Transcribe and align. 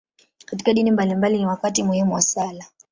Katika 0.45 0.73
dini 0.73 0.91
mbalimbali, 0.91 1.37
ni 1.39 1.45
wakati 1.45 1.83
muhimu 1.83 2.13
wa 2.13 2.21
sala. 2.21 2.65